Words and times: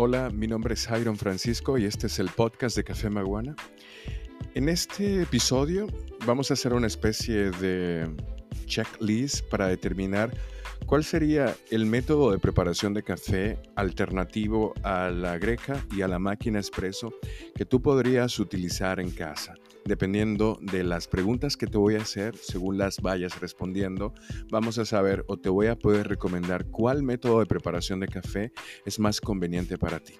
Hola, 0.00 0.30
mi 0.30 0.46
nombre 0.46 0.74
es 0.74 0.86
Jairon 0.86 1.16
Francisco 1.16 1.76
y 1.76 1.84
este 1.84 2.06
es 2.06 2.20
el 2.20 2.28
podcast 2.28 2.76
de 2.76 2.84
Café 2.84 3.10
Maguana. 3.10 3.56
En 4.54 4.68
este 4.68 5.22
episodio 5.22 5.88
vamos 6.24 6.52
a 6.52 6.54
hacer 6.54 6.72
una 6.72 6.86
especie 6.86 7.50
de 7.50 8.08
checklist 8.66 9.44
para 9.48 9.66
determinar 9.66 10.32
cuál 10.86 11.02
sería 11.02 11.52
el 11.72 11.84
método 11.84 12.30
de 12.30 12.38
preparación 12.38 12.94
de 12.94 13.02
café 13.02 13.58
alternativo 13.74 14.72
a 14.84 15.10
la 15.10 15.36
greca 15.36 15.84
y 15.90 16.02
a 16.02 16.06
la 16.06 16.20
máquina 16.20 16.60
espresso 16.60 17.12
que 17.56 17.64
tú 17.64 17.82
podrías 17.82 18.38
utilizar 18.38 19.00
en 19.00 19.10
casa. 19.10 19.56
Dependiendo 19.88 20.58
de 20.60 20.84
las 20.84 21.08
preguntas 21.08 21.56
que 21.56 21.66
te 21.66 21.78
voy 21.78 21.94
a 21.94 22.02
hacer, 22.02 22.36
según 22.36 22.76
las 22.76 23.00
vayas 23.00 23.40
respondiendo, 23.40 24.12
vamos 24.50 24.76
a 24.76 24.84
saber 24.84 25.24
o 25.28 25.38
te 25.38 25.48
voy 25.48 25.68
a 25.68 25.78
poder 25.78 26.08
recomendar 26.08 26.66
cuál 26.66 27.02
método 27.02 27.40
de 27.40 27.46
preparación 27.46 27.98
de 27.98 28.08
café 28.08 28.52
es 28.84 28.98
más 28.98 29.18
conveniente 29.18 29.78
para 29.78 29.98
ti. 29.98 30.12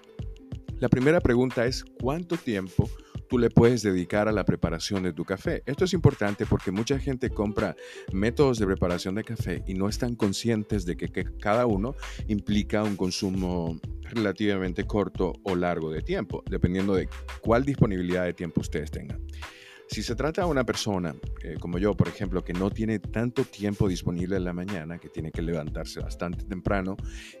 La 0.79 0.89
primera 0.89 1.21
pregunta 1.21 1.67
es, 1.67 1.85
¿cuánto 2.01 2.35
tiempo 2.35 2.89
tú 3.29 3.37
le 3.37 3.49
puedes 3.49 3.83
dedicar 3.83 4.27
a 4.27 4.31
la 4.31 4.43
preparación 4.43 5.03
de 5.03 5.13
tu 5.13 5.23
café. 5.23 5.61
Esto 5.67 5.85
es 5.85 5.93
importante 5.93 6.45
porque 6.47 6.71
mucha 6.71 6.99
gente 6.99 7.29
compra 7.29 7.75
métodos 8.11 8.57
de 8.57 8.65
preparación 8.65 9.15
de 9.15 9.23
café 9.23 9.63
y 9.67 9.75
no 9.75 9.87
están 9.87 10.15
conscientes 10.15 10.85
de 10.85 10.97
que, 10.97 11.09
que, 11.09 11.25
cada 11.39 11.67
uno 11.67 11.95
implica 12.27 12.83
un 12.83 12.95
consumo 12.95 13.79
relativamente 14.01 14.85
corto 14.85 15.33
o 15.43 15.55
largo 15.55 15.91
de 15.91 16.01
tiempo, 16.01 16.43
dependiendo 16.49 16.95
de 16.95 17.07
cuál 17.41 17.63
disponibilidad 17.63 18.25
de 18.25 18.33
tiempo 18.33 18.61
ustedes 18.61 18.89
tengan. 18.89 19.21
Si 19.89 20.03
se 20.03 20.15
trata 20.15 20.43
de 20.43 20.47
una 20.47 20.63
persona 20.63 21.15
eh, 21.41 21.55
como 21.59 21.77
yo, 21.77 21.95
por 21.95 22.07
ejemplo, 22.07 22.43
que 22.43 22.53
no 22.53 22.69
tiene 22.69 22.99
tanto 22.99 23.43
tiempo 23.43 23.87
disponible 23.87 24.35
en 24.35 24.43
la 24.43 24.53
mañana, 24.53 24.99
que 24.99 25.09
tiene 25.09 25.31
que 25.31 25.41
levantarse 25.41 25.99
bastante 25.99 26.43
temprano 26.43 26.97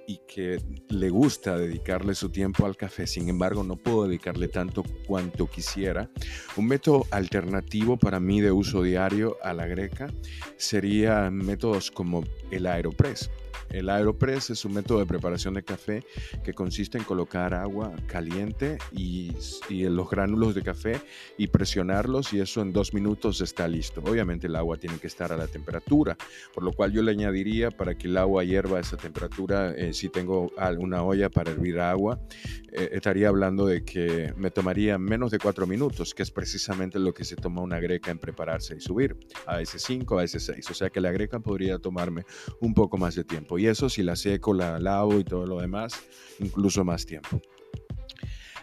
y 0.07 0.21
que 0.27 0.61
le 0.89 1.09
gusta 1.09 1.57
dedicarle 1.57 2.15
su 2.15 2.29
tiempo 2.29 2.65
al 2.65 2.77
café, 2.77 3.05
sin 3.05 3.27
embargo 3.29 3.63
no 3.63 3.75
puedo 3.75 4.07
dedicarle 4.07 4.47
tanto 4.47 4.83
cuanto 5.05 5.47
quisiera, 5.47 6.09
un 6.55 6.67
método 6.67 7.05
alternativo 7.11 7.97
para 7.97 8.19
mí 8.19 8.41
de 8.41 8.51
uso 8.51 8.81
diario 8.81 9.37
a 9.43 9.53
la 9.53 9.67
greca 9.67 10.07
sería 10.55 11.29
métodos 11.29 11.91
como 11.91 12.23
el 12.51 12.65
Aeropress. 12.65 13.29
El 13.69 13.89
Aeropress 13.89 14.49
es 14.49 14.65
un 14.65 14.73
método 14.73 14.99
de 14.99 15.05
preparación 15.05 15.53
de 15.53 15.63
café 15.63 16.03
que 16.43 16.53
consiste 16.53 16.97
en 16.97 17.03
colocar 17.03 17.53
agua 17.53 17.93
caliente 18.07 18.79
y, 18.91 19.31
y, 19.69 19.83
los 19.83 20.09
gránulos 20.09 20.55
de 20.55 20.63
café 20.63 20.99
y 21.37 21.47
presionarlos 21.47 22.33
y 22.33 22.38
eso 22.39 22.61
en 22.61 22.73
dos 22.73 22.93
minutos 22.93 23.41
está 23.41 23.67
listo. 23.67 24.01
Obviamente 24.05 24.47
el 24.47 24.55
agua 24.55 24.77
tiene 24.77 24.97
que 24.97 25.07
estar 25.07 25.31
a 25.31 25.37
la 25.37 25.47
temperatura, 25.47 26.17
por 26.53 26.63
lo 26.63 26.73
cual 26.73 26.91
yo 26.91 27.01
le 27.01 27.11
añadiría 27.11 27.71
para 27.71 27.97
que 27.97 28.07
el 28.07 28.17
agua 28.17 28.43
hierva 28.43 28.77
a 28.77 28.81
esa 28.81 28.97
temperatura, 28.97 29.73
eh, 29.75 29.93
si 29.93 30.09
tengo 30.09 30.51
una 30.77 31.03
olla 31.03 31.29
para 31.29 31.51
hervir 31.51 31.79
agua, 31.79 32.19
eh, 32.71 32.89
estaría 32.93 33.29
hablando 33.29 33.65
de 33.65 33.83
que 33.83 34.33
me 34.37 34.51
tomaría 34.51 34.97
menos 34.97 35.31
de 35.31 35.39
cuatro 35.39 35.65
minutos, 35.65 36.13
que 36.13 36.23
es 36.23 36.31
precisamente 36.31 36.99
lo 36.99 37.13
que 37.13 37.23
se 37.23 37.35
toma 37.35 37.61
una 37.61 37.79
greca 37.79 38.11
en 38.11 38.19
prepararse 38.19 38.75
y 38.75 38.81
subir 38.81 39.17
a 39.45 39.61
ese 39.61 39.79
5, 39.79 40.19
a 40.19 40.23
ese 40.23 40.39
6. 40.39 40.69
O 40.69 40.73
sea 40.73 40.89
que 40.89 41.01
la 41.01 41.11
greca 41.11 41.39
podría 41.39 41.79
tomarme 41.79 42.25
un 42.59 42.73
poco 42.73 42.97
más 42.97 43.15
de 43.15 43.23
tiempo. 43.23 43.57
Y 43.57 43.67
eso 43.67 43.89
si 43.89 44.03
la 44.03 44.15
seco, 44.15 44.53
la 44.53 44.79
lavo 44.79 45.19
y 45.19 45.23
todo 45.23 45.45
lo 45.45 45.59
demás, 45.59 45.93
incluso 46.39 46.83
más 46.83 47.05
tiempo. 47.05 47.41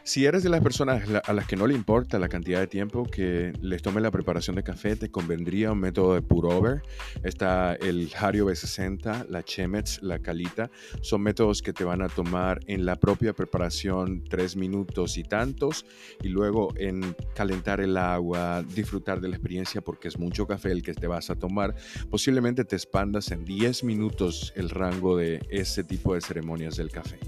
Si 0.07 0.25
eres 0.25 0.45
de 0.45 0.51
las 0.51 0.61
personas 0.61 1.03
a 1.25 1.33
las 1.33 1.49
que 1.49 1.57
no 1.57 1.67
le 1.67 1.75
importa 1.75 2.21
la 2.21 2.29
cantidad 2.29 2.61
de 2.61 2.69
tiempo 2.69 3.07
que 3.07 3.53
les 3.61 3.83
tome 3.83 4.01
la 4.01 4.13
preparación 4.13 4.55
de 4.55 4.63
café, 4.63 4.95
te 4.95 5.11
convendría 5.11 5.73
un 5.73 5.81
método 5.81 6.15
de 6.15 6.23
pour-over. 6.23 6.81
Está 7.25 7.75
el 7.75 8.09
Hario 8.17 8.47
B60, 8.47 9.27
la 9.29 9.43
Chemex, 9.43 10.05
la 10.05 10.21
Calita. 10.21 10.71
Son 11.01 11.21
métodos 11.23 11.61
que 11.61 11.73
te 11.73 11.83
van 11.83 12.03
a 12.03 12.09
tomar 12.09 12.61
en 12.69 12.87
la 12.87 12.95
propia 12.95 13.33
preparación 13.33 14.23
tres 14.23 14.55
minutos 14.55 15.19
y 15.19 15.25
tantos 15.25 15.85
y 16.23 16.29
luego 16.29 16.73
en 16.77 17.17
calentar 17.35 17.81
el 17.81 17.97
agua, 17.97 18.63
disfrutar 18.63 19.21
de 19.21 19.27
la 19.27 19.35
experiencia 19.35 19.81
porque 19.81 20.07
es 20.07 20.21
mucho 20.21 20.47
café 20.47 20.71
el 20.71 20.85
que 20.85 20.95
te 20.95 21.09
vas 21.09 21.31
a 21.31 21.35
tomar. 21.35 21.75
Posiblemente 22.11 22.65
te 22.65 22.77
expandas 22.77 23.33
en 23.33 23.45
10 23.45 23.83
minutos 23.83 24.53
el 24.55 24.71
rango 24.71 25.17
de 25.17 25.45
ese 25.51 25.83
tipo 25.83 26.15
de 26.15 26.21
ceremonias 26.21 26.77
del 26.77 26.93
café. 26.93 27.19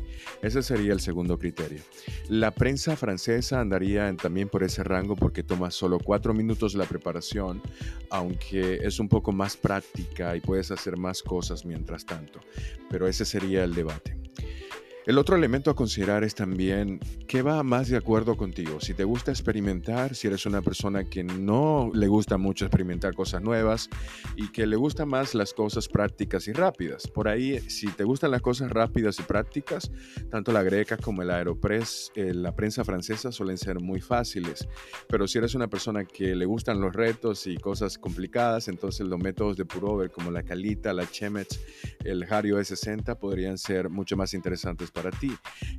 Ese 0.42 0.62
sería 0.62 0.92
el 0.92 1.00
segundo 1.00 1.40
criterio. 1.40 1.80
La 2.28 2.52
prensa 2.68 2.96
francesa 2.96 3.60
andaría 3.60 4.14
también 4.16 4.50
por 4.50 4.62
ese 4.62 4.84
rango 4.84 5.16
porque 5.16 5.42
toma 5.42 5.70
solo 5.70 5.98
cuatro 5.98 6.34
minutos 6.34 6.74
la 6.74 6.84
preparación, 6.84 7.62
aunque 8.10 8.80
es 8.82 9.00
un 9.00 9.08
poco 9.08 9.32
más 9.32 9.56
práctica 9.56 10.36
y 10.36 10.40
puedes 10.40 10.70
hacer 10.70 10.98
más 10.98 11.22
cosas 11.22 11.64
mientras 11.64 12.04
tanto. 12.04 12.40
Pero 12.90 13.08
ese 13.08 13.24
sería 13.24 13.64
el 13.64 13.74
debate. 13.74 14.17
El 15.08 15.16
otro 15.16 15.36
elemento 15.36 15.70
a 15.70 15.74
considerar 15.74 16.22
es 16.22 16.34
también 16.34 17.00
qué 17.26 17.40
va 17.40 17.62
más 17.62 17.88
de 17.88 17.96
acuerdo 17.96 18.36
contigo. 18.36 18.78
Si 18.78 18.92
te 18.92 19.04
gusta 19.04 19.30
experimentar, 19.30 20.14
si 20.14 20.26
eres 20.26 20.44
una 20.44 20.60
persona 20.60 21.04
que 21.08 21.24
no 21.24 21.90
le 21.94 22.08
gusta 22.08 22.36
mucho 22.36 22.66
experimentar 22.66 23.14
cosas 23.14 23.40
nuevas 23.40 23.88
y 24.36 24.52
que 24.52 24.66
le 24.66 24.76
gustan 24.76 25.08
más 25.08 25.34
las 25.34 25.54
cosas 25.54 25.88
prácticas 25.88 26.46
y 26.46 26.52
rápidas. 26.52 27.06
Por 27.06 27.26
ahí, 27.26 27.58
si 27.70 27.86
te 27.86 28.04
gustan 28.04 28.32
las 28.32 28.42
cosas 28.42 28.70
rápidas 28.70 29.18
y 29.18 29.22
prácticas, 29.22 29.90
tanto 30.30 30.52
la 30.52 30.62
greca 30.62 30.98
como 30.98 31.22
el 31.22 31.30
aeropress, 31.30 32.12
eh, 32.14 32.34
la 32.34 32.54
prensa 32.54 32.84
francesa 32.84 33.32
suelen 33.32 33.56
ser 33.56 33.80
muy 33.80 34.02
fáciles. 34.02 34.68
Pero 35.08 35.26
si 35.26 35.38
eres 35.38 35.54
una 35.54 35.68
persona 35.68 36.04
que 36.04 36.36
le 36.36 36.44
gustan 36.44 36.82
los 36.82 36.94
retos 36.94 37.46
y 37.46 37.56
cosas 37.56 37.96
complicadas, 37.96 38.68
entonces 38.68 39.06
los 39.06 39.18
métodos 39.18 39.56
de 39.56 39.64
purover 39.64 40.10
como 40.10 40.30
la 40.30 40.42
calita, 40.42 40.92
la 40.92 41.10
chemex, 41.10 41.58
el 42.04 42.30
Hario 42.30 42.60
E60 42.60 43.18
podrían 43.18 43.56
ser 43.56 43.88
mucho 43.88 44.14
más 44.14 44.34
interesantes 44.34 44.90
para 44.98 45.10
ti. 45.12 45.30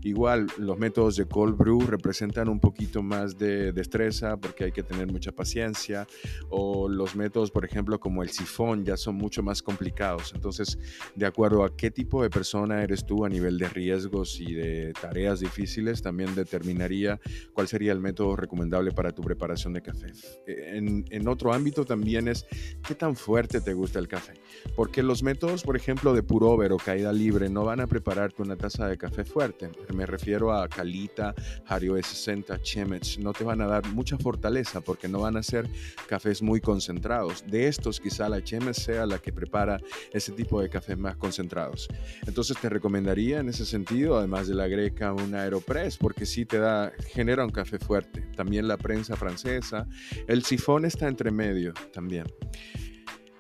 Igual, 0.02 0.48
los 0.58 0.78
métodos 0.78 1.18
de 1.18 1.26
cold 1.26 1.58
brew 1.58 1.82
representan 1.82 2.48
un 2.48 2.62
poquito 2.62 3.04
más 3.04 3.38
de 3.38 3.74
destreza 3.74 4.38
porque 4.38 4.64
hay 4.64 4.72
que 4.72 4.82
tener 4.82 5.12
mucha 5.12 5.34
paciencia. 5.34 6.08
O 6.50 6.88
los 6.88 7.18
métodos, 7.18 7.52
por 7.52 7.66
ejemplo, 7.66 8.00
como 8.00 8.24
el 8.24 8.30
sifón, 8.30 8.86
ya 8.86 8.96
son 8.96 9.16
mucho 9.16 9.44
más 9.44 9.62
complicados. 9.62 10.32
Entonces, 10.34 10.80
de 11.16 11.26
acuerdo 11.26 11.66
a 11.66 11.76
qué 11.76 11.92
tipo 11.92 12.24
de 12.24 12.30
persona 12.30 12.82
eres 12.82 13.06
tú 13.06 13.26
a 13.26 13.30
nivel 13.30 13.58
de 13.58 13.68
riesgos 13.68 14.40
y 14.40 14.54
de 14.54 14.94
tareas 14.94 15.42
difíciles, 15.42 16.02
también 16.02 16.34
determinaría 16.34 17.20
cuál 17.52 17.68
sería 17.68 17.92
el 17.92 18.00
método 18.00 18.38
recomendable 18.38 18.92
para 18.94 19.12
tu 19.12 19.22
preparación 19.22 19.74
de 19.74 19.82
café. 19.82 20.14
En, 20.48 21.04
en 21.10 21.28
otro 21.28 21.54
ámbito 21.54 21.84
también 21.84 22.30
es 22.30 22.46
qué 22.88 22.96
tan 22.96 23.18
fuerte 23.18 23.60
te 23.60 23.74
gusta 23.74 24.00
el 24.00 24.08
café. 24.08 24.34
Porque 24.78 25.04
los 25.04 25.24
métodos, 25.24 25.64
por 25.64 25.76
ejemplo, 25.76 26.14
de 26.14 26.24
purover 26.24 26.72
o 26.72 26.78
caída 26.78 27.12
libre 27.12 27.50
no 27.50 27.66
van 27.66 27.82
a 27.82 27.88
prepararte 27.88 28.42
una 28.42 28.56
taza 28.56 28.88
de 28.88 28.98
café 28.98 29.09
café 29.10 29.26
fuerte. 29.26 29.70
Me 29.94 30.06
refiero 30.06 30.54
a 30.54 30.68
Calita, 30.68 31.34
Hario 31.66 31.98
E60, 31.98 32.62
Chemex. 32.62 33.18
No 33.18 33.34
te 33.34 33.44
van 33.44 33.62
a 33.62 33.68
dar 33.68 33.88
mucha 33.88 34.18
fortaleza 34.18 34.82
porque 34.82 35.08
no 35.08 35.22
van 35.22 35.36
a 35.36 35.44
ser 35.44 35.68
cafés 36.08 36.42
muy 36.42 36.62
concentrados. 36.62 37.44
De 37.48 37.68
estos, 37.68 38.00
quizá 38.00 38.30
la 38.30 38.44
Chemex 38.44 38.78
sea 38.78 39.06
la 39.06 39.18
que 39.18 39.34
prepara 39.34 39.80
ese 40.14 40.32
tipo 40.32 40.62
de 40.62 40.70
cafés 40.70 40.98
más 40.98 41.16
concentrados. 41.18 41.88
Entonces 42.28 42.58
te 42.62 42.70
recomendaría 42.70 43.40
en 43.40 43.50
ese 43.50 43.66
sentido, 43.66 44.18
además 44.18 44.48
de 44.48 44.56
la 44.56 44.68
greca, 44.68 45.14
un 45.14 45.34
Aeropress 45.34 45.98
porque 45.98 46.26
sí 46.26 46.46
te 46.46 46.60
da, 46.60 46.92
genera 47.08 47.44
un 47.44 47.52
café 47.52 47.80
fuerte. 47.80 48.22
También 48.36 48.68
la 48.68 48.78
prensa 48.78 49.16
francesa. 49.16 49.88
El 50.28 50.44
sifón 50.44 50.86
está 50.86 51.08
entre 51.08 51.32
medio 51.32 51.74
también. 51.92 52.26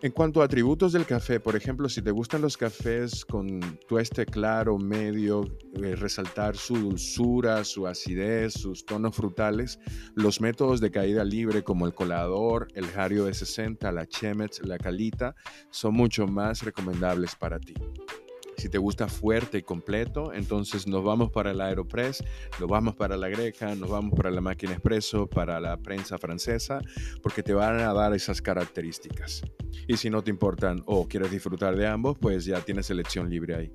En 0.01 0.13
cuanto 0.13 0.41
a 0.41 0.45
atributos 0.45 0.93
del 0.93 1.05
café, 1.05 1.41
por 1.41 1.57
ejemplo, 1.57 1.89
si 1.89 2.01
te 2.01 2.11
gustan 2.11 2.41
los 2.41 2.55
cafés 2.55 3.25
con 3.25 3.59
tueste 3.85 4.25
claro, 4.25 4.77
medio, 4.77 5.43
eh, 5.73 5.93
resaltar 5.93 6.55
su 6.55 6.77
dulzura, 6.77 7.65
su 7.65 7.85
acidez, 7.85 8.53
sus 8.53 8.85
tonos 8.85 9.13
frutales, 9.13 9.77
los 10.15 10.39
métodos 10.39 10.79
de 10.79 10.89
caída 10.89 11.25
libre 11.25 11.63
como 11.63 11.85
el 11.85 11.93
colador, 11.93 12.69
el 12.75 12.85
Hario 12.95 13.25
de 13.25 13.33
60, 13.33 13.91
la 13.91 14.07
Chemex, 14.07 14.65
la 14.65 14.77
Calita, 14.77 15.35
son 15.69 15.95
mucho 15.95 16.27
más 16.27 16.63
recomendables 16.63 17.35
para 17.35 17.59
ti. 17.59 17.73
Si 18.59 18.67
te 18.67 18.78
gusta 18.78 19.08
fuerte 19.08 19.59
y 19.59 19.61
completo, 19.64 20.34
entonces 20.34 20.85
nos 20.85 21.02
vamos 21.02 21.32
para 21.32 21.52
el 21.52 21.61
Aeropress, 21.61 22.22
nos 22.59 22.67
vamos 22.67 22.94
para 22.94 23.16
la 23.16 23.29
Greca, 23.29 23.73
nos 23.73 23.90
vamos 23.90 24.14
para 24.17 24.32
la 24.32 24.41
máquina 24.41 24.73
expreso, 24.73 25.28
para 25.28 25.61
la 25.61 25.78
prensa 25.78 26.17
francesa, 26.17 26.82
porque 27.23 27.41
te 27.41 27.53
van 27.53 27.79
a 27.79 27.94
dar 27.94 28.14
esas 28.14 28.41
características. 28.41 29.44
Y 29.88 29.96
si 29.96 30.09
no 30.09 30.22
te 30.22 30.29
importan 30.29 30.84
o 30.88 31.08
quieres 31.08 31.32
disfrutar 31.32 31.78
de 31.78 31.88
ambos, 31.88 32.17
pues 32.20 32.44
ya 32.44 32.59
tienes 32.59 32.90
elección 32.90 33.29
libre 33.29 33.56
ahí. 33.56 33.73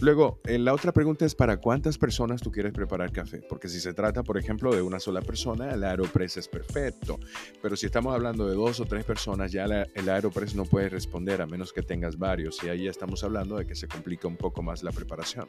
Luego, 0.00 0.40
eh, 0.44 0.58
la 0.58 0.74
otra 0.74 0.92
pregunta 0.92 1.24
es 1.24 1.34
para 1.34 1.58
cuántas 1.58 1.98
personas 1.98 2.40
tú 2.40 2.50
quieres 2.50 2.72
preparar 2.72 3.12
café, 3.12 3.42
porque 3.48 3.68
si 3.68 3.80
se 3.80 3.94
trata, 3.94 4.22
por 4.22 4.38
ejemplo, 4.38 4.74
de 4.74 4.82
una 4.82 5.00
sola 5.00 5.20
persona, 5.20 5.72
el 5.72 5.84
Aeropress 5.84 6.36
es 6.36 6.48
perfecto, 6.48 7.18
pero 7.60 7.76
si 7.76 7.86
estamos 7.86 8.14
hablando 8.14 8.48
de 8.48 8.54
dos 8.54 8.80
o 8.80 8.84
tres 8.84 9.04
personas, 9.04 9.52
ya 9.52 9.64
el 9.64 10.08
Aeropress 10.08 10.54
no 10.54 10.64
puede 10.64 10.88
responder 10.88 11.42
a 11.42 11.46
menos 11.46 11.72
que 11.72 11.82
tengas 11.82 12.18
varios, 12.18 12.62
y 12.62 12.68
ahí 12.68 12.86
estamos 12.86 13.24
hablando 13.24 13.56
de 13.56 13.66
que 13.66 13.74
se 13.74 13.88
complica 13.88 14.28
un 14.28 14.36
poco 14.36 14.62
más 14.62 14.82
la 14.82 14.92
preparación. 14.92 15.48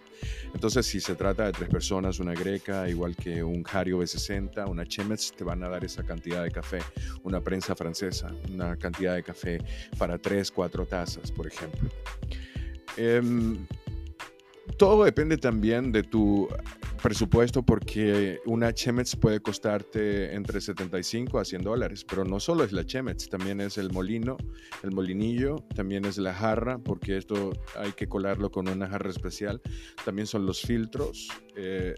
Entonces, 0.54 0.86
si 0.86 1.00
se 1.00 1.16
trata 1.16 1.46
de 1.46 1.52
tres 1.52 1.70
personas, 1.70 2.20
una 2.20 2.34
greca, 2.34 2.90
igual 2.90 3.16
que 3.16 3.44
un 3.44 3.64
Hario 3.72 4.00
B60, 4.00 4.68
una 4.70 4.86
Chemex, 4.86 5.34
te 5.34 5.44
van 5.44 5.64
a 5.64 5.70
dar 5.70 5.84
esa 5.86 6.04
cantidad 6.04 6.44
de 6.44 6.52
café, 6.52 6.80
una 7.24 7.42
prensa 7.42 7.76
francesa, 7.76 8.34
una 8.52 8.76
cantidad 8.78 9.16
de 9.16 9.24
café 9.24 9.60
para 9.98 10.18
tres, 10.18 10.52
cuatro 10.52 10.86
tazas, 10.86 11.32
por 11.32 11.48
ejemplo. 11.48 11.90
Eh, 12.98 13.22
todo 14.80 15.04
depende 15.04 15.38
también 15.38 15.92
de 15.92 16.04
tu 16.04 16.48
presupuesto 17.04 17.64
porque 17.64 18.40
una 18.46 18.74
Chemex 18.74 19.18
puede 19.18 19.42
costarte 19.42 20.34
entre 20.34 20.62
75 20.62 21.38
a 21.38 21.44
100 21.44 21.62
dólares, 21.64 22.06
pero 22.08 22.24
no 22.24 22.40
solo 22.40 22.64
es 22.64 22.72
la 22.72 22.86
Chemex, 22.86 23.28
también 23.28 23.60
es 23.60 23.78
el 23.78 23.92
molino, 23.92 24.38
el 24.82 24.92
molinillo, 24.92 25.58
también 25.76 26.06
es 26.06 26.18
la 26.18 26.34
jarra, 26.34 26.78
porque 26.78 27.18
esto 27.18 27.52
hay 27.78 27.92
que 27.92 28.08
colarlo 28.08 28.52
con 28.52 28.70
una 28.70 28.88
jarra 28.88 29.10
especial, 29.10 29.62
también 30.06 30.28
son 30.28 30.46
los 30.46 30.62
filtros, 30.62 31.28
eh, 31.62 31.96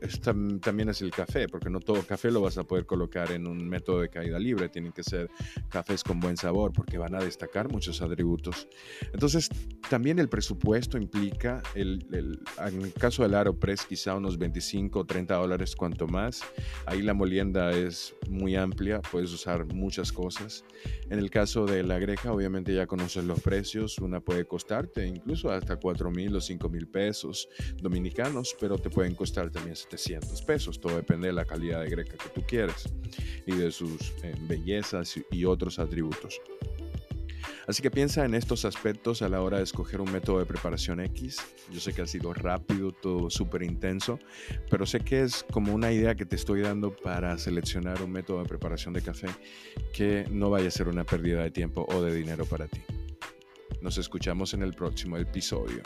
también 0.61 0.89
es 0.89 1.01
el 1.01 1.11
café, 1.11 1.47
porque 1.47 1.69
no 1.69 1.79
todo 1.79 2.01
café 2.03 2.31
lo 2.31 2.41
vas 2.41 2.57
a 2.57 2.63
poder 2.63 2.85
colocar 2.85 3.31
en 3.31 3.47
un 3.47 3.67
método 3.67 4.01
de 4.01 4.09
caída 4.09 4.39
libre, 4.39 4.69
tienen 4.69 4.91
que 4.91 5.03
ser 5.03 5.29
cafés 5.69 6.03
con 6.03 6.19
buen 6.19 6.35
sabor, 6.35 6.73
porque 6.73 6.97
van 6.97 7.15
a 7.15 7.19
destacar 7.19 7.69
muchos 7.71 8.01
atributos. 8.01 8.67
Entonces, 9.13 9.49
también 9.89 10.19
el 10.19 10.29
presupuesto 10.29 10.97
implica, 10.97 11.61
el, 11.75 12.07
en 12.57 12.81
el 12.81 12.93
caso 12.93 13.23
del 13.23 13.35
Aeropress, 13.35 13.85
quizá 13.85 14.15
unos 14.15 14.37
25 14.37 14.99
o 14.99 15.05
30 15.05 15.35
dólares 15.35 15.75
cuanto 15.75 16.07
más. 16.07 16.41
Ahí 16.85 17.01
la 17.01 17.13
molienda 17.13 17.71
es 17.71 18.15
muy 18.29 18.55
amplia, 18.55 19.01
puedes 19.01 19.31
usar 19.31 19.65
muchas 19.73 20.11
cosas. 20.11 20.63
En 21.09 21.19
el 21.19 21.29
caso 21.29 21.65
de 21.65 21.83
la 21.83 21.99
greja, 21.99 22.31
obviamente 22.31 22.73
ya 22.73 22.87
conoces 22.87 23.25
los 23.25 23.41
precios. 23.41 23.99
Una 23.99 24.21
puede 24.21 24.45
costarte 24.45 25.05
incluso 25.05 25.51
hasta 25.51 25.75
4 25.75 26.09
mil 26.09 26.35
o 26.35 26.41
5 26.41 26.69
mil 26.69 26.87
pesos 26.87 27.49
dominicanos, 27.81 28.55
pero 28.59 28.77
te 28.77 28.89
pueden 28.89 29.15
también 29.51 29.75
700 29.75 30.41
pesos. 30.41 30.79
Todo 30.79 30.95
depende 30.95 31.27
de 31.27 31.33
la 31.33 31.45
calidad 31.45 31.81
de 31.81 31.89
greca 31.89 32.17
que 32.17 32.29
tú 32.29 32.43
quieres 32.47 32.89
y 33.45 33.53
de 33.53 33.71
sus 33.71 34.13
eh, 34.23 34.35
bellezas 34.47 35.19
y 35.31 35.45
otros 35.45 35.79
atributos. 35.79 36.39
Así 37.67 37.81
que 37.81 37.91
piensa 37.91 38.25
en 38.25 38.33
estos 38.33 38.65
aspectos 38.65 39.21
a 39.21 39.29
la 39.29 39.41
hora 39.41 39.57
de 39.57 39.63
escoger 39.63 40.01
un 40.01 40.11
método 40.11 40.39
de 40.39 40.45
preparación 40.45 40.99
X. 40.99 41.37
Yo 41.71 41.79
sé 41.79 41.93
que 41.93 42.01
ha 42.01 42.07
sido 42.07 42.33
rápido, 42.33 42.91
todo 42.91 43.29
súper 43.29 43.63
intenso, 43.63 44.19
pero 44.69 44.85
sé 44.85 44.99
que 45.01 45.21
es 45.21 45.45
como 45.51 45.73
una 45.73 45.91
idea 45.91 46.15
que 46.15 46.25
te 46.25 46.35
estoy 46.35 46.61
dando 46.61 46.95
para 46.95 47.37
seleccionar 47.37 48.01
un 48.01 48.11
método 48.11 48.41
de 48.41 48.49
preparación 48.49 48.93
de 48.93 49.01
café 49.01 49.27
que 49.93 50.25
no 50.31 50.49
vaya 50.49 50.67
a 50.67 50.71
ser 50.71 50.87
una 50.87 51.05
pérdida 51.05 51.43
de 51.43 51.51
tiempo 51.51 51.85
o 51.89 52.01
de 52.01 52.13
dinero 52.13 52.45
para 52.45 52.67
ti. 52.67 52.81
Nos 53.81 53.97
escuchamos 53.97 54.53
en 54.53 54.63
el 54.63 54.73
próximo 54.73 55.17
episodio. 55.17 55.81